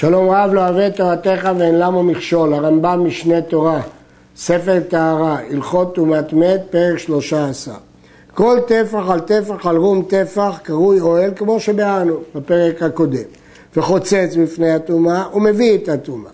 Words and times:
שלום 0.00 0.30
רב 0.30 0.50
לא 0.52 0.68
אוהב 0.68 0.92
תורתך 0.92 1.48
ואין 1.58 1.78
למו 1.78 2.02
מכשול, 2.02 2.54
הרמב"ם 2.54 3.04
משנה 3.04 3.40
תורה, 3.40 3.80
ספר 4.36 4.80
טהרה, 4.88 5.38
הלכות 5.50 5.94
טומאת 5.94 6.32
מת, 6.32 6.60
פרק 6.70 6.98
שלושה 6.98 7.48
עשר. 7.48 7.72
כל 8.34 8.58
טפח 8.66 9.10
על 9.10 9.20
טפח 9.20 9.66
על 9.66 9.76
רום 9.76 10.02
טפח 10.08 10.58
קרוי 10.62 11.00
אוהל 11.00 11.30
כמו 11.36 11.60
שבאנו 11.60 12.16
בפרק 12.34 12.82
הקודם. 12.82 13.22
וחוצץ 13.76 14.36
בפני 14.42 14.70
הטומאה 14.70 15.24
ומביא 15.34 15.74
את 15.74 15.88
הטומאה. 15.88 16.32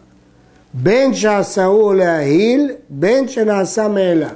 בין 0.74 1.14
שעשהו 1.14 1.92
לההיל, 1.92 2.70
בין 2.88 3.28
שנעשה 3.28 3.88
מאליו. 3.88 4.28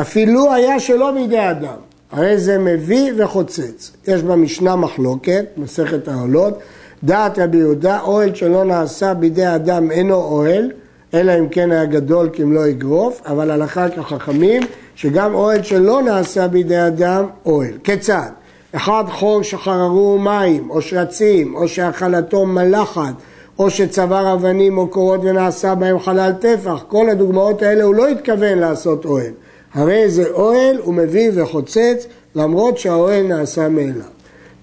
אפילו 0.00 0.54
היה 0.54 0.80
שלא 0.80 1.12
בידי 1.12 1.50
אדם, 1.50 1.78
הרי 2.12 2.38
זה 2.38 2.58
מביא 2.58 3.12
וחוצץ. 3.16 3.92
יש 4.08 4.22
במשנה 4.22 4.76
מחלוקת, 4.76 5.44
מסכת 5.56 6.08
העולות, 6.08 6.58
דעת 7.04 7.38
רבי 7.38 7.58
יהודה, 7.58 8.00
אוהל 8.00 8.34
שלא 8.34 8.64
נעשה 8.64 9.14
בידי 9.14 9.46
אדם 9.46 9.90
אינו 9.90 10.14
אוהל, 10.14 10.70
אלא 11.14 11.32
אם 11.38 11.48
כן 11.48 11.72
היה 11.72 11.84
גדול 11.84 12.28
לא 12.38 12.66
יגרוף, 12.66 13.22
אבל 13.26 13.50
הלכה 13.50 13.88
כחכמים 13.88 14.62
שגם 14.96 15.34
אוהל 15.34 15.62
שלא 15.62 16.02
נעשה 16.02 16.48
בידי 16.48 16.86
אדם 16.86 17.26
אוהל. 17.46 17.72
כיצד? 17.84 18.30
אחד 18.72 19.04
חור 19.08 19.42
שחררו 19.42 20.18
מים 20.18 20.70
או 20.70 20.82
שרצים 20.82 21.54
או 21.54 21.68
שהאכלתו 21.68 22.46
מלחת 22.46 23.14
או 23.58 23.70
שצבר 23.70 24.32
אבנים 24.32 24.78
או 24.78 24.88
קורות 24.88 25.20
ונעשה 25.22 25.74
בהם 25.74 25.98
חלל 25.98 26.32
טפח, 26.40 26.84
כל 26.88 27.10
הדוגמאות 27.10 27.62
האלה 27.62 27.84
הוא 27.84 27.94
לא 27.94 28.08
התכוון 28.08 28.58
לעשות 28.58 29.04
אוהל. 29.04 29.32
הרי 29.74 30.10
זה 30.10 30.30
אוהל 30.30 30.76
הוא 30.82 30.94
מביא 30.94 31.30
וחוצץ 31.34 32.06
למרות 32.34 32.78
שהאוהל 32.78 33.26
נעשה 33.26 33.68
מאליו. 33.68 34.15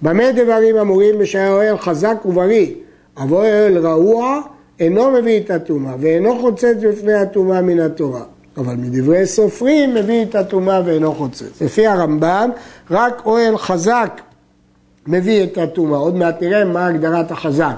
במה 0.04 0.32
דברים 0.32 0.78
אמורים 0.78 1.20
בשעה 1.20 1.50
אוהל 1.50 1.78
חזק 1.78 2.18
ובריא, 2.26 2.68
אבל 3.18 3.34
אוהל 3.34 3.78
רעוע 3.78 4.42
אינו 4.80 5.12
מביא 5.12 5.40
את 5.40 5.52
הטומאה 5.52 5.96
ואינו 6.00 6.40
חוצץ 6.42 6.76
בפני 6.82 7.14
הטומאה 7.14 7.62
מן 7.62 7.80
התורה. 7.80 8.24
אבל 8.58 8.76
מדברי 8.76 9.26
סופרים 9.26 9.96
מביא 9.96 10.24
את 10.24 10.36
הטומאה 10.36 10.82
ואינו 10.86 11.14
חוצץ. 11.16 11.62
לפי 11.62 11.88
הרמב"ם, 11.88 12.50
רק 12.92 13.22
אוהל 13.26 13.58
חזק 13.58 14.22
מביא 15.08 15.44
את 15.44 15.58
הטומאה. 15.58 16.00
עוד 16.00 16.16
מעט 16.16 16.42
נראה 16.42 16.66
מה 16.66 16.88
הגדרת 16.88 17.32
החזק. 17.32 17.76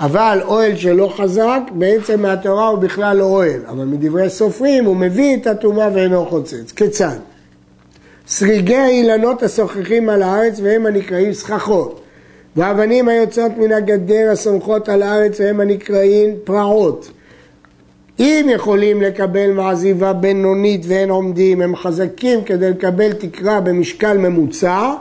אבל 0.00 0.40
אוהל 0.44 0.76
שלא 0.76 1.12
חזק, 1.16 1.60
בעצם 1.72 2.22
מהתורה 2.22 2.68
הוא 2.68 2.78
בכלל 2.78 3.16
לא 3.16 3.24
אוהל. 3.24 3.60
אבל 3.68 3.84
מדברי 3.84 4.30
סופרים 4.30 4.84
הוא 4.84 4.96
מביא 4.96 5.36
את 5.36 5.46
הטומאה 5.46 5.88
ואינו 5.94 6.26
חוצץ. 6.26 6.72
כיצד? 6.72 7.16
שריגי 8.30 8.76
האילנות 8.76 9.42
השוחחים 9.42 10.08
על 10.08 10.22
הארץ 10.22 10.60
והם 10.62 10.86
הנקראים 10.86 11.32
סככות. 11.32 12.00
והאבנים 12.56 13.08
היוצאות 13.08 13.52
מן 13.58 13.72
הגדר 13.72 14.30
הסומכות 14.32 14.88
על 14.88 15.02
הארץ 15.02 15.40
והם 15.40 15.60
הנקראים 15.60 16.34
פרעות. 16.44 17.10
אם 18.20 18.46
יכולים 18.48 19.02
לקבל 19.02 19.52
מעזיבה 19.52 20.12
בינונית 20.12 20.82
ואין 20.88 21.10
עומדים, 21.10 21.60
הם 21.62 21.76
חזקים 21.76 22.44
כדי 22.44 22.70
לקבל 22.70 23.12
תקרה 23.12 23.60
במשקל 23.60 24.18
ממוצע, 24.18 24.92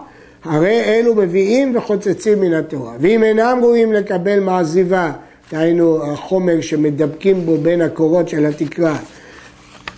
הרי 0.44 0.82
אלו 0.84 1.16
מביאים 1.16 1.76
וחוצצים 1.76 2.42
מן 2.42 2.54
התורה. 2.54 2.94
ואם 3.00 3.24
אינם 3.24 3.60
ראויים 3.62 3.94
לקבל 3.94 4.40
מעזיבה, 4.40 5.12
דהיינו 5.52 6.04
החומר 6.04 6.62
שמדבקים 6.62 7.46
בו 7.46 7.58
בין 7.58 7.82
הקורות 7.82 8.30
של 8.30 8.46
התקרה, 8.46 8.98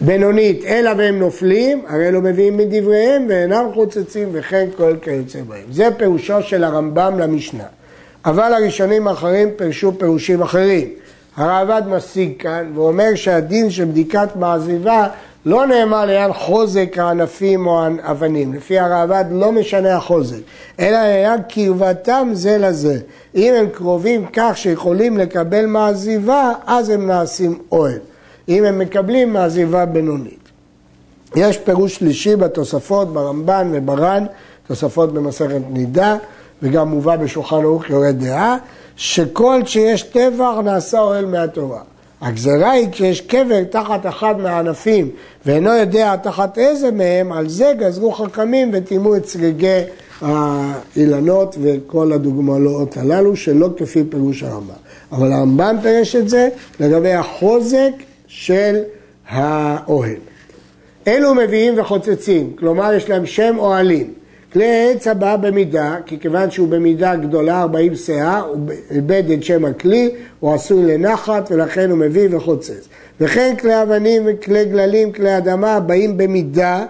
בינונית, 0.01 0.65
אלא 0.65 0.91
והם 0.97 1.19
נופלים, 1.19 1.81
הרי 1.87 2.11
לא 2.11 2.21
מביאים 2.21 2.57
מדבריהם 2.57 3.25
ואינם 3.29 3.65
חוצצים 3.73 4.29
וכן 4.31 4.65
כל 4.77 4.95
כיוצא 5.01 5.39
בהם. 5.47 5.63
זה 5.71 5.89
פירושו 5.97 6.41
של 6.41 6.63
הרמב"ם 6.63 7.19
למשנה. 7.19 7.63
אבל 8.25 8.53
הראשונים 8.53 9.07
האחרים 9.07 9.49
פירשו 9.55 9.91
פירושים 9.99 10.41
אחרים. 10.41 10.87
הרעב"ד 11.35 11.81
משיג 11.87 12.31
כאן 12.39 12.71
ואומר 12.75 13.15
שהדין 13.15 13.69
של 13.69 13.85
בדיקת 13.85 14.35
מעזיבה 14.35 15.07
לא 15.45 15.67
נאמר 15.67 16.05
לעניין 16.05 16.33
חוזק 16.33 16.97
הענפים 16.97 17.67
או 17.67 17.83
האבנים. 18.03 18.53
לפי 18.53 18.79
הרעב"ד 18.79 19.25
לא 19.31 19.51
משנה 19.51 19.95
החוזק, 19.95 20.39
אלא 20.79 20.97
לעניין 20.97 21.39
קרבתם 21.49 22.29
זה 22.33 22.57
לזה. 22.57 22.97
אם 23.35 23.53
הם 23.53 23.69
קרובים 23.69 24.25
כך 24.33 24.51
שיכולים 24.57 25.17
לקבל 25.17 25.65
מעזיבה, 25.65 26.53
אז 26.67 26.89
הם 26.89 27.07
נעשים 27.07 27.59
אוהל. 27.71 28.10
אם 28.49 28.63
הם 28.63 28.79
מקבלים 28.79 29.33
מעזיבה 29.33 29.85
בינונית. 29.85 30.49
יש 31.35 31.57
פירוש 31.57 31.95
שלישי 31.95 32.35
בתוספות 32.35 33.13
ברמב"ן 33.13 33.71
ובר"ן, 33.73 34.25
תוספות 34.67 35.13
במסכת 35.13 35.61
נידה, 35.69 36.17
וגם 36.63 36.87
מובא 36.87 37.15
בשולחן 37.15 37.55
ערוך 37.55 37.89
יורד 37.89 38.19
דעה, 38.19 38.57
שכל 38.95 39.61
שיש 39.65 40.03
טבח 40.03 40.53
נעשה 40.63 40.99
אוהל 40.99 41.25
מהתורה. 41.25 41.81
הגזרה 42.21 42.71
היא 42.71 42.87
כשיש 42.91 43.21
קבר 43.21 43.63
תחת 43.63 44.05
אחד 44.05 44.39
מהענפים 44.39 45.09
ואינו 45.45 45.69
יודע 45.73 46.15
תחת 46.15 46.57
איזה 46.57 46.91
מהם, 46.91 47.31
על 47.31 47.49
זה 47.49 47.73
גזרו 47.79 48.11
חכמים 48.11 48.71
וטימאו 48.73 49.15
את 49.15 49.23
צריגי 49.23 49.81
האילנות 50.21 51.55
וכל 51.61 52.11
הדוגמאות 52.11 52.97
הללו, 52.97 53.35
שלא 53.35 53.69
כפי 53.77 54.03
פירוש 54.09 54.43
הרמב"ם. 54.43 54.73
אבל 55.11 55.33
הרמב"ם 55.33 55.75
פירש 55.81 56.15
את 56.15 56.29
זה 56.29 56.49
לגבי 56.79 57.13
החוזק 57.13 57.91
של 58.33 58.83
האוהל. 59.29 60.15
אלו 61.07 61.35
מביאים 61.35 61.79
וחוצצים, 61.79 62.53
כלומר 62.55 62.93
יש 62.93 63.09
להם 63.09 63.25
שם 63.25 63.55
אוהלים. 63.59 64.13
כלי 64.53 64.65
העץ 64.65 65.07
הבא 65.07 65.35
במידה, 65.35 65.95
כי 66.05 66.19
כיוון 66.19 66.51
שהוא 66.51 66.67
במידה 66.67 67.15
גדולה, 67.15 67.61
40 67.61 67.95
שאה, 67.95 68.39
הוא 68.39 68.57
איבד 68.91 69.23
את 69.33 69.43
שם 69.43 69.65
הכלי, 69.65 70.09
הוא 70.39 70.53
עשוי 70.53 70.83
לנחת 70.83 71.51
ולכן 71.51 71.89
הוא 71.89 71.97
מביא 71.97 72.27
וחוצץ. 72.31 72.87
וכן 73.21 73.55
כלי 73.59 73.81
אבנים 73.81 74.23
וכלי 74.25 74.65
גללים, 74.65 75.11
כלי 75.11 75.37
אדמה, 75.37 75.79
באים 75.79 76.17
במידה, 76.17 76.85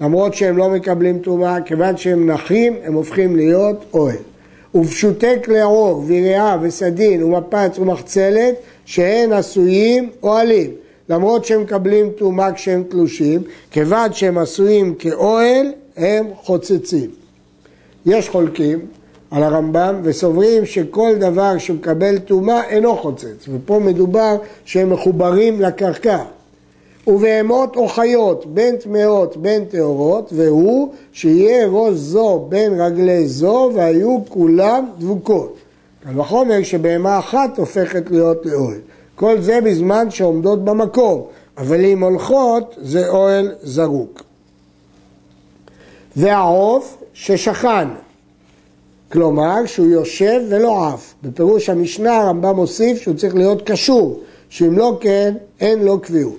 למרות 0.00 0.34
שהם 0.34 0.56
לא 0.56 0.68
מקבלים 0.68 1.18
טומאה, 1.18 1.60
כיוון 1.60 1.96
שהם 1.96 2.30
נחים, 2.30 2.76
הם 2.84 2.94
הופכים 2.94 3.36
להיות 3.36 3.84
אוהל. 3.92 4.16
ופשוטי 4.74 5.42
כלי 5.44 5.60
עור, 5.60 6.04
ויריעה 6.06 6.58
וסדין 6.62 7.22
ומפץ 7.22 7.78
ומחצלת, 7.78 8.54
שהן 8.84 9.32
עשויים 9.32 10.10
אוהלים. 10.22 10.70
למרות 11.08 11.44
שהם 11.44 11.62
מקבלים 11.62 12.10
טומאה 12.10 12.52
כשהם 12.52 12.84
תלושים, 12.88 13.42
כיוון 13.70 14.12
שהם 14.12 14.38
עשויים 14.38 14.94
כאוהל, 14.94 15.66
הם 15.96 16.26
חוצצים. 16.42 17.10
יש 18.06 18.28
חולקים 18.28 18.86
על 19.30 19.42
הרמב"ם 19.42 20.00
וסוברים 20.02 20.66
שכל 20.66 21.14
דבר 21.18 21.58
שמקבל 21.58 22.18
טומאה 22.18 22.64
אינו 22.64 22.96
חוצץ, 22.96 23.48
ופה 23.48 23.78
מדובר 23.78 24.36
שהם 24.64 24.90
מחוברים 24.90 25.60
לקרקע. 25.60 26.22
ובהמות 27.06 27.76
או 27.76 27.88
חיות, 27.88 28.46
בין 28.46 28.76
טמאות 28.76 29.36
בין 29.36 29.64
טהורות, 29.64 30.32
והוא 30.32 30.92
שיהיה 31.12 31.66
ראש 31.66 31.94
זו 31.94 32.46
בין 32.48 32.80
רגלי 32.80 33.28
זו, 33.28 33.70
והיו 33.74 34.18
כולם 34.28 34.86
דבוקות. 34.98 35.56
קל 36.04 36.20
וחומר 36.20 36.62
שבהמה 36.62 37.18
אחת 37.18 37.58
הופכת 37.58 38.10
להיות 38.10 38.46
לאוהל. 38.46 38.80
כל 39.16 39.40
זה 39.40 39.58
בזמן 39.60 40.10
שעומדות 40.10 40.64
במקום, 40.64 41.22
אבל 41.58 41.84
אם 41.84 42.02
הולכות 42.02 42.74
זה 42.80 43.08
אוהל 43.08 43.54
זרוק. 43.62 44.22
והעוף 46.16 47.02
ששכן, 47.14 47.88
כלומר 49.12 49.66
שהוא 49.66 49.86
יושב 49.86 50.40
ולא 50.48 50.86
עף. 50.88 51.14
בפירוש 51.22 51.70
המשנה 51.70 52.16
הרמב"ם 52.16 52.56
מוסיף 52.56 53.00
שהוא 53.00 53.14
צריך 53.14 53.34
להיות 53.34 53.62
קשור, 53.62 54.20
שאם 54.48 54.78
לא 54.78 54.98
כן 55.00 55.34
אין 55.60 55.84
לו 55.84 56.00
קביעות. 56.00 56.36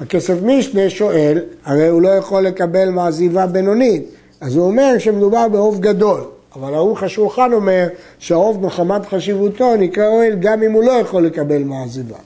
הכסף 0.00 0.34
משנה 0.42 0.90
שואל, 0.90 1.38
הרי 1.64 1.88
הוא 1.88 2.02
לא 2.02 2.08
יכול 2.08 2.42
לקבל 2.42 2.88
מעזיבה 2.88 3.46
בינונית, 3.46 4.04
אז 4.40 4.56
הוא 4.56 4.66
אומר 4.66 4.98
שמדובר 4.98 5.48
בעוף 5.48 5.78
גדול. 5.78 6.20
אבל 6.56 6.74
ערוך 6.74 7.02
השולחן 7.02 7.52
אומר 7.52 7.86
שהעוף 8.18 8.56
מחמת 8.56 9.06
חשיבותו 9.06 9.76
נקרא 9.76 10.06
אוהל 10.06 10.34
גם 10.40 10.62
אם 10.62 10.72
הוא 10.72 10.84
לא 10.84 10.92
יכול 10.92 11.26
לקבל 11.26 11.62
מעזיבה. 11.62 12.16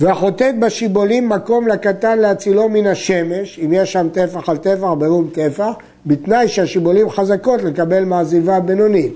והחוטאת 0.00 0.58
בשיבולים 0.58 1.28
מקום 1.28 1.68
לקטן 1.68 2.18
להצילו 2.18 2.68
מן 2.68 2.86
השמש, 2.86 3.60
אם 3.64 3.72
יש 3.72 3.92
שם 3.92 4.08
טפח 4.12 4.48
על 4.48 4.56
טפח, 4.56 4.88
ברום 4.98 5.30
טפח, 5.32 5.72
בתנאי 6.06 6.48
שהשיבולים 6.48 7.10
חזקות 7.10 7.62
לקבל 7.62 8.04
מעזיבה 8.04 8.60
בינונית. 8.60 9.12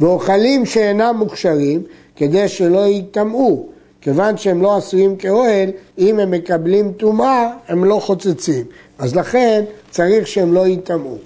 ואוכלים 0.00 0.66
שאינם 0.66 1.14
מוכשרים, 1.18 1.82
כדי 2.16 2.48
שלא 2.48 2.86
ייטמעו, 2.86 3.66
כיוון 4.00 4.36
שהם 4.36 4.62
לא 4.62 4.76
עשויים 4.76 5.16
כאוהל, 5.16 5.70
אם 5.98 6.18
הם 6.18 6.30
מקבלים 6.30 6.92
טומאה, 6.92 7.50
הם 7.68 7.84
לא 7.84 8.00
חוצצים. 8.02 8.64
אז 8.98 9.16
לכן 9.16 9.64
צריך 9.90 10.26
שהם 10.26 10.54
לא 10.54 10.66
ייטמעו. 10.66 11.18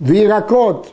וירקות 0.00 0.92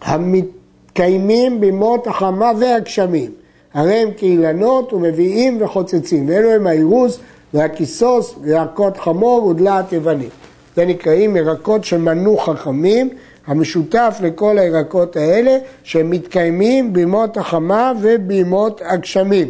המתקיימים 0.00 1.60
בימות 1.60 2.06
החמה 2.06 2.50
והגשמים, 2.58 3.30
הרי 3.74 3.94
הם 3.94 4.08
כאילנות 4.16 4.92
ומביאים 4.92 5.62
וחוצצים, 5.62 6.28
ואלו 6.28 6.50
הם 6.50 6.66
האירוז 6.66 7.18
והכיסוס 7.54 8.34
וירקות 8.40 8.96
חמור 8.96 9.44
ודלעת 9.46 9.92
יוונים. 9.92 10.28
זה 10.76 10.86
נקראים 10.86 11.36
ירקות 11.36 11.84
שמנו 11.84 12.36
חכמים, 12.36 13.10
המשותף 13.46 14.18
לכל 14.22 14.58
הירקות 14.58 15.16
האלה 15.16 15.58
שהם 15.82 16.10
מתקיימים 16.10 16.92
בימות 16.92 17.36
החמה 17.36 17.92
ובימות 18.00 18.80
הגשמים. 18.84 19.48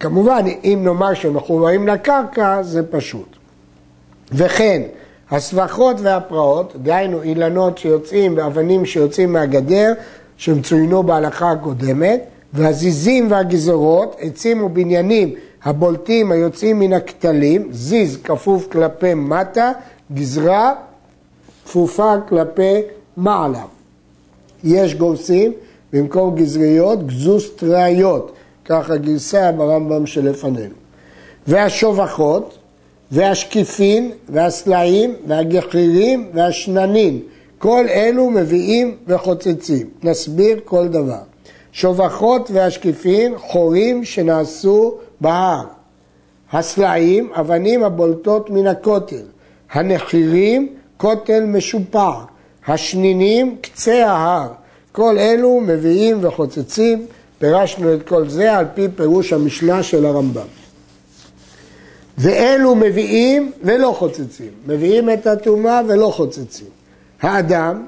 כמובן, 0.00 0.44
אם 0.64 0.80
נאמר 0.82 1.14
שהם 1.14 1.34
מחוברים 1.34 1.88
לקרקע, 1.88 2.62
זה 2.62 2.82
פשוט. 2.90 3.36
וכן, 4.32 4.82
הסבכות 5.30 5.96
והפרעות, 6.00 6.72
דהיינו 6.82 7.22
אילנות 7.22 7.78
שיוצאים 7.78 8.36
ואבנים 8.36 8.86
שיוצאים 8.86 9.32
מהגדר, 9.32 9.92
שהם 10.36 10.62
צוינו 10.62 11.02
בהלכה 11.02 11.50
הקודמת, 11.50 12.24
והזיזים 12.52 13.30
והגזרות, 13.30 14.16
עצים 14.20 14.62
ובניינים 14.62 15.34
הבולטים 15.64 16.32
היוצאים 16.32 16.78
מן 16.78 16.92
הכתלים, 16.92 17.68
זיז 17.72 18.18
כפוף 18.24 18.66
כלפי 18.72 19.14
מטה, 19.14 19.72
גזרה 20.12 20.74
כפופה 21.64 22.14
כלפי 22.28 22.80
מעלה. 23.16 23.64
יש 24.64 24.94
גורסים 24.94 25.52
במקום 25.92 26.34
גזריות, 26.34 27.06
גזוסטראיות, 27.06 28.32
ככה 28.64 28.96
גרסה 28.96 29.52
ברמב"ם 29.52 30.06
שלפנינו. 30.06 30.74
והשובחות, 31.46 32.58
והשקיפין, 33.14 34.10
והסלעים, 34.28 35.14
והגחירים, 35.26 36.30
והשננים, 36.34 37.20
כל 37.58 37.84
אלו 37.88 38.30
מביאים 38.30 38.96
וחוצצים. 39.06 39.86
נסביר 40.02 40.60
כל 40.64 40.88
דבר. 40.88 41.22
שובחות 41.72 42.50
והשקיפין, 42.52 43.34
חורים 43.38 44.04
שנעשו 44.04 44.94
בהר. 45.20 45.64
הסלעים, 46.52 47.30
אבנים 47.32 47.84
הבולטות 47.84 48.50
מן 48.50 48.66
הכותל. 48.66 49.22
הנחירים, 49.72 50.68
כותל 50.96 51.44
משופע. 51.44 52.10
השנינים, 52.66 53.56
קצה 53.60 54.06
ההר. 54.06 54.48
כל 54.92 55.18
אלו 55.18 55.60
מביאים 55.60 56.18
וחוצצים. 56.20 57.06
פירשנו 57.38 57.94
את 57.94 58.08
כל 58.08 58.28
זה 58.28 58.56
על 58.56 58.64
פי 58.74 58.86
פירוש 58.96 59.32
המשנה 59.32 59.82
של 59.82 60.06
הרמב"ם. 60.06 60.63
ואלו 62.18 62.74
מביאים 62.74 63.52
ולא 63.62 63.94
חוצצים. 63.98 64.50
מביאים 64.66 65.10
את 65.10 65.26
הטומאה 65.26 65.80
ולא 65.88 66.06
חוצצים. 66.06 66.66
האדם 67.22 67.86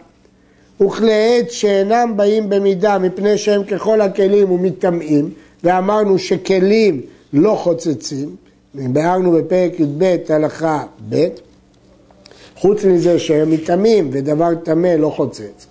וכלי 0.83 1.13
עץ 1.13 1.51
שאינם 1.51 2.13
באים 2.17 2.49
במידה 2.49 2.99
מפני 2.99 3.39
שהם 3.39 3.65
ככל 3.65 4.01
הכלים 4.01 4.51
ומטמאים, 4.51 5.31
ואמרנו 5.65 6.19
שכלים 6.19 7.01
לא 7.33 7.55
חוצצים, 7.55 8.37
ביארנו 8.75 9.33
בפרק 9.33 9.81
י"ב 9.81 10.17
הלכה 10.29 10.85
ב', 11.09 11.27
חוץ 12.57 12.85
מזה 12.85 13.19
שהם 13.19 13.51
מטמאים 13.51 14.11
ודבר 14.13 14.55
טמא 14.55 14.89
לא 14.99 15.11
חוצץ. 15.11 15.67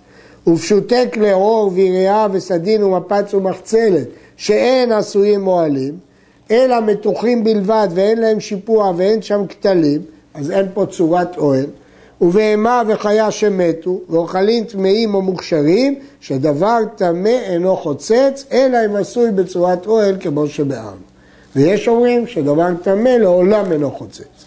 ופשוטי 0.46 1.10
כלי 1.12 1.32
עור 1.32 1.70
ויריעה 1.74 2.28
וסדין 2.32 2.82
ומפץ 2.82 3.34
ומחצלת 3.34 4.06
שאין 4.36 4.92
עשויים 4.92 5.46
אוהלים, 5.46 5.94
אלא 6.50 6.80
מתוחים 6.80 7.44
בלבד 7.44 7.88
ואין 7.94 8.18
להם 8.18 8.40
שיפוע 8.40 8.92
ואין 8.96 9.22
שם 9.22 9.46
כתלים, 9.48 10.02
אז 10.34 10.50
אין 10.50 10.66
פה 10.74 10.86
צורת 10.86 11.36
אוהל. 11.36 11.66
ובהמה 12.20 12.82
וחיה 12.86 13.30
שמתו, 13.30 14.00
ואוכלים 14.08 14.64
טמאים 14.64 15.14
או 15.14 15.22
מוכשרים, 15.22 15.94
שדבר 16.20 16.78
טמא 16.96 17.28
אינו 17.28 17.76
חוצץ, 17.76 18.44
אלא 18.52 18.78
אם 18.86 18.96
עשוי 18.96 19.30
בצורת 19.30 19.86
אוהל 19.86 20.16
כמו 20.20 20.46
שבארנו. 20.46 21.06
ויש 21.56 21.88
אומרים 21.88 22.26
שדבר 22.26 22.68
טמא 22.82 23.08
לעולם 23.08 23.72
אינו 23.72 23.90
חוצץ. 23.90 24.44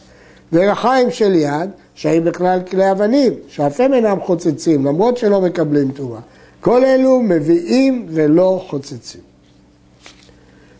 ורחיים 0.53 1.11
של 1.11 1.35
יד, 1.35 1.69
שהיא 1.95 2.21
בכלל 2.21 2.59
כלי 2.71 2.91
אבנים, 2.91 3.33
שאף 3.47 3.79
הם 3.79 3.93
אינם 3.93 4.17
חוצצים, 4.21 4.85
למרות 4.85 5.17
שלא 5.17 5.41
מקבלים 5.41 5.91
תרומה. 5.91 6.19
כל 6.61 6.85
אלו 6.85 7.19
מביאים 7.19 8.05
ולא 8.09 8.65
חוצצים. 8.69 9.28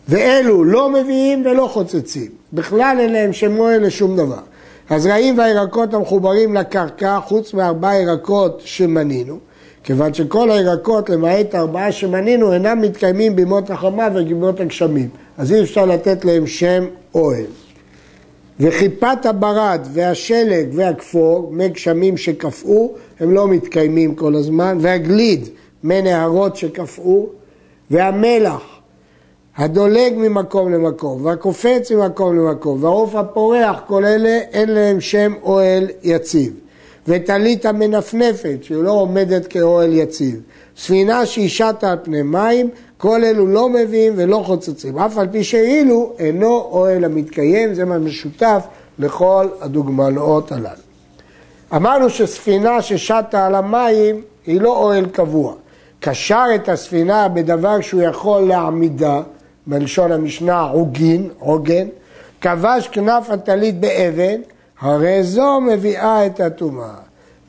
ואלו 0.08 0.64
לא 0.64 0.90
מביאים 0.90 1.46
ולא 1.46 1.68
חוצצים. 1.72 2.30
בכלל 2.52 2.96
אין 3.00 3.12
להם 3.12 3.32
שם 3.32 3.52
מועל 3.52 3.86
לשום 3.86 4.16
דבר. 4.16 4.40
הזרעים 4.90 5.38
והירקות 5.38 5.94
המחוברים 5.94 6.54
לקרקע, 6.54 7.18
חוץ 7.20 7.54
מארבעה 7.54 8.00
ירקות 8.00 8.62
שמנינו, 8.64 9.38
כיוון 9.84 10.14
שכל 10.14 10.50
הירקות, 10.50 11.10
למעט 11.10 11.54
ארבעה 11.54 11.92
שמנינו, 11.92 12.52
אינם 12.52 12.80
מתקיימים 12.80 13.36
בימות 13.36 13.70
החמה 13.70 14.08
ובימות 14.14 14.60
הגשמים. 14.60 15.08
אז 15.38 15.52
אי 15.52 15.62
אפשר 15.62 15.86
לתת 15.86 16.24
להם 16.24 16.46
שם 16.46 16.84
אוהל. 17.14 17.44
וכיפת 18.60 19.26
הברד 19.26 19.86
והשלג 19.92 20.68
והכפור, 20.72 21.50
מי 21.52 21.68
גשמים 21.68 22.16
שקפאו, 22.16 22.92
הם 23.20 23.34
לא 23.34 23.48
מתקיימים 23.48 24.14
כל 24.14 24.34
הזמן, 24.34 24.78
והגליד, 24.80 25.48
מי 25.84 26.02
נהרות 26.02 26.56
שקפאו, 26.56 27.26
והמלח, 27.90 28.79
הדולג 29.56 30.12
ממקום 30.16 30.72
למקום, 30.72 31.24
והקופץ 31.24 31.92
ממקום 31.92 32.38
למקום, 32.38 32.84
והעוף 32.84 33.14
הפורח, 33.14 33.80
כל 33.86 34.04
אלה 34.04 34.38
אין 34.52 34.68
להם 34.68 35.00
שם 35.00 35.34
אוהל 35.42 35.86
יציב. 36.02 36.52
וטלית 37.08 37.66
המנפנפת, 37.66 38.58
שהיא 38.62 38.82
לא 38.82 38.90
עומדת 38.90 39.46
כאוהל 39.46 39.92
יציב. 39.92 40.40
ספינה 40.76 41.26
שהיא 41.26 41.48
שטה 41.48 41.92
על 41.92 41.98
פני 42.02 42.22
מים, 42.22 42.70
כל 42.98 43.24
אלו 43.24 43.46
לא 43.46 43.68
מביאים 43.68 44.12
ולא 44.16 44.42
חוצצים. 44.46 44.98
אף 44.98 45.18
על 45.18 45.28
פי 45.32 45.44
שאילו 45.44 46.12
אינו 46.18 46.68
אוהל 46.70 47.04
המתקיים, 47.04 47.74
זה 47.74 47.84
מה 47.84 47.98
משותף 47.98 48.64
לכל 48.98 49.46
הדוגמאות 49.60 50.52
הללו. 50.52 50.82
אמרנו 51.76 52.10
שספינה 52.10 52.82
ששטה 52.82 53.46
על 53.46 53.54
המים 53.54 54.22
היא 54.46 54.60
לא 54.60 54.76
אוהל 54.76 55.06
קבוע. 55.06 55.54
קשר 56.00 56.44
את 56.54 56.68
הספינה 56.68 57.28
בדבר 57.28 57.80
שהוא 57.80 58.02
יכול 58.02 58.42
להעמידה, 58.42 59.22
בלשון 59.70 60.12
המשנה 60.12 60.60
עוגין, 60.60 61.28
עוגן, 61.38 61.86
כבש 62.40 62.88
כנף 62.88 63.30
הטלית 63.30 63.80
באבן, 63.80 64.40
הרי 64.80 65.22
זו 65.22 65.60
מביאה 65.60 66.26
את 66.26 66.40
הטומאה. 66.40 66.94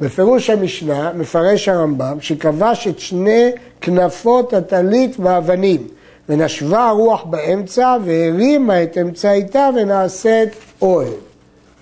בפירוש 0.02 0.50
המשנה 0.50 1.12
מפרש 1.14 1.68
הרמב"ם 1.68 2.18
שכבש 2.22 2.88
את 2.88 3.00
שני 3.00 3.52
כנפות 3.82 4.54
הטלית 4.54 5.20
באבנים 5.20 5.88
ונשבה 6.30 6.88
הרוח 6.88 7.24
באמצע 7.24 7.98
והרימה 8.06 8.84
את 8.84 8.98
אמצעיתה 8.98 9.70
ונעשית 9.76 10.50
אוהל. 10.82 11.14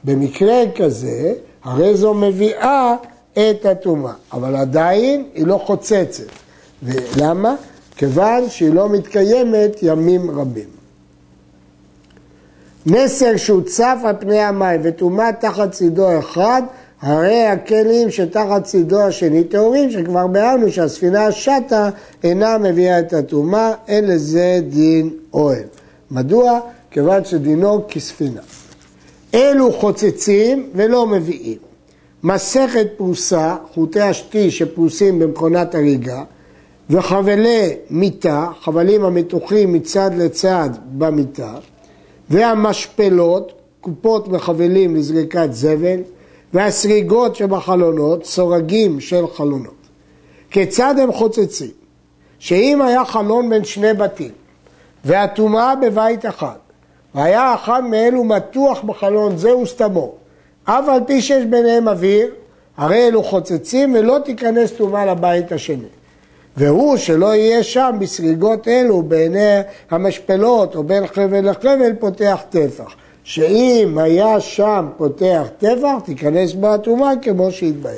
במקרה 0.03 0.63
כזה, 0.75 1.33
הרי 1.63 1.95
זו 1.95 2.13
מביאה 2.13 2.95
את 3.33 3.65
הטומאה, 3.65 4.13
אבל 4.33 4.55
עדיין 4.55 5.23
היא 5.35 5.47
לא 5.47 5.61
חוצצת. 5.65 6.23
ולמה? 6.83 7.55
כיוון 7.99 8.49
שהיא 8.49 8.73
לא 8.73 8.89
מתקיימת 8.89 9.77
ימים 9.81 10.31
רבים. 10.31 10.69
נסר 12.85 13.37
שהוצף 13.37 13.97
על 14.03 14.15
פני 14.19 14.39
המים 14.39 14.81
וטומאה 14.83 15.33
תחת 15.33 15.71
צידו 15.71 16.19
אחד, 16.19 16.61
הרי 17.01 17.45
הכלים 17.45 18.11
שתחת 18.11 18.63
צידו 18.63 19.01
השני 19.01 19.43
טהורים, 19.43 19.91
שכבר 19.91 20.27
ביארנו 20.27 20.71
שהספינה 20.71 21.25
השטה 21.25 21.89
אינה 22.23 22.57
מביאה 22.57 22.99
את 22.99 23.13
הטומאה, 23.13 23.73
אין 23.87 24.05
לזה 24.07 24.59
דין 24.69 25.09
אוהל. 25.33 25.63
מדוע? 26.11 26.59
כיוון 26.91 27.25
שדינו 27.25 27.87
כספינה. 27.87 28.41
אלו 29.33 29.73
חוצצים 29.73 30.69
ולא 30.75 31.07
מביאים. 31.07 31.57
מסכת 32.23 32.87
פרוסה, 32.97 33.55
חוטי 33.73 34.01
השתי 34.01 34.51
שפרוסים 34.51 35.19
במכונת 35.19 35.75
הריגה, 35.75 36.23
וחבלי 36.89 37.75
מיטה, 37.89 38.47
חבלים 38.61 39.03
המתוחים 39.03 39.73
מצד 39.73 40.11
לצד 40.17 40.69
במיטה, 40.97 41.53
והמשפלות, 42.29 43.51
קופות 43.81 44.27
וחבלים 44.31 44.95
לזריקת 44.95 45.47
זבל, 45.51 45.99
והסריגות 46.53 47.35
שבחלונות, 47.35 48.25
סורגים 48.25 48.99
של 48.99 49.27
חלונות. 49.27 49.73
כיצד 50.51 50.95
הם 50.99 51.11
חוצצים? 51.11 51.71
שאם 52.39 52.81
היה 52.81 53.05
חלון 53.05 53.49
בין 53.49 53.63
שני 53.63 53.93
בתים, 53.93 54.31
והטומאה 55.05 55.75
בבית 55.75 56.25
אחד, 56.25 56.57
והיה 57.15 57.53
אחד 57.55 57.83
מאלו 57.83 58.23
מתוח 58.23 58.81
בחלון 58.81 59.37
זה 59.37 59.55
וסתמו, 59.55 60.13
אף 60.63 60.89
על 60.89 60.99
פי 61.07 61.21
שיש 61.21 61.45
ביניהם 61.45 61.87
אוויר, 61.87 62.33
הרי 62.77 63.07
אלו 63.07 63.23
חוצצים 63.23 63.95
ולא 63.95 64.17
תיכנס 64.25 64.71
טומאה 64.71 65.05
לבית 65.05 65.51
השני. 65.51 65.98
והוא 66.59 66.97
שלא 66.97 67.35
יהיה 67.35 67.63
שם 67.63 67.95
בסריגות 67.99 68.67
אלו 68.67 69.01
בעיני 69.01 69.59
המשפלות 69.91 70.75
או 70.75 70.83
בין 70.83 71.07
חבל 71.07 71.49
לחבל 71.49 71.93
פותח 71.99 72.41
טפח. 72.49 72.95
שאם 73.23 73.97
היה 73.97 74.39
שם 74.39 74.87
פותח 74.97 75.47
טפח, 75.57 75.93
תיכנס 76.05 76.53
בה 76.53 76.73
הטומאה 76.73 77.11
כמו 77.21 77.51
שהתבהר. 77.51 77.93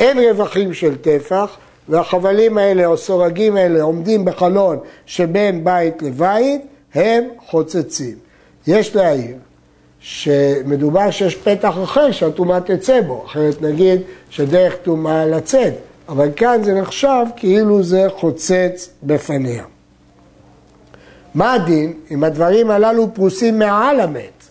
אין 0.00 0.18
רווחים 0.18 0.74
של 0.74 0.96
טפח, 0.96 1.56
והחבלים 1.88 2.58
האלה 2.58 2.86
או 2.86 2.96
סורגים 2.96 3.56
האלה 3.56 3.82
עומדים 3.82 4.24
בחלון 4.24 4.78
שבין 5.06 5.64
בית 5.64 6.02
לבית, 6.02 6.60
הם 6.94 7.24
חוצצים. 7.46 8.14
יש 8.66 8.96
להעיר 8.96 9.36
שמדובר 10.00 11.10
שיש 11.10 11.36
פתח 11.36 11.74
אחר 11.84 12.10
שהטומאה 12.10 12.60
תצא 12.60 13.00
בו, 13.00 13.24
אחרת 13.26 13.62
נגיד 13.62 14.00
שדרך 14.30 14.76
טומאה 14.82 15.26
לצאת, 15.26 15.74
אבל 16.10 16.28
כאן 16.36 16.60
זה 16.64 16.74
נחשב 16.74 17.24
כאילו 17.36 17.82
זה 17.82 18.06
חוצץ 18.16 18.90
בפניה. 19.02 19.64
מה 21.34 21.52
הדין 21.52 21.92
אם 22.10 22.24
הדברים 22.24 22.70
הללו 22.70 23.14
פרוסים 23.14 23.58
מעל 23.58 24.00
המת? 24.00 24.44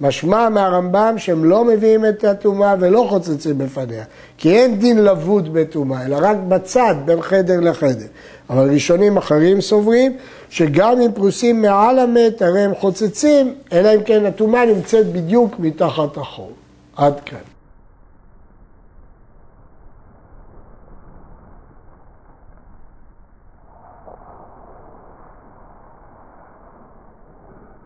משמע 0.00 0.48
מהרמב"ם 0.48 1.14
שהם 1.16 1.44
לא 1.44 1.64
מביאים 1.64 2.06
את 2.06 2.24
הטומאה 2.24 2.74
ולא 2.80 3.06
חוצצים 3.08 3.58
בפניה, 3.58 4.04
כי 4.38 4.56
אין 4.56 4.78
דין 4.78 5.04
לבוד 5.04 5.52
בטומאה, 5.52 6.06
אלא 6.06 6.18
רק 6.20 6.36
בצד 6.48 6.94
בין 7.04 7.22
חדר 7.22 7.60
לחדר. 7.60 8.06
אבל 8.50 8.70
ראשונים 8.70 9.16
אחרים 9.16 9.60
סוברים 9.60 10.16
שגם 10.50 11.00
אם 11.00 11.12
פרוסים 11.12 11.62
מעל 11.62 11.98
המת, 11.98 12.42
הרי 12.42 12.60
הם 12.60 12.74
חוצצים, 12.74 13.54
אלא 13.72 13.94
אם 13.94 14.02
כן 14.02 14.26
הטומאה 14.26 14.66
נמצאת 14.66 15.12
בדיוק 15.12 15.54
מתחת 15.58 16.16
החור. 16.16 16.52
עד 16.96 17.20
כאן. 17.20 17.57